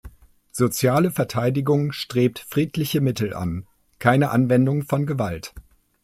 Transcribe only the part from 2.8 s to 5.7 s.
Mittel an, keine Anwendung von Gewalt.